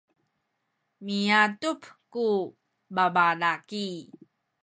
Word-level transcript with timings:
miadup 1.05 1.81
ku 2.13 2.27
babalaki. 2.95 3.87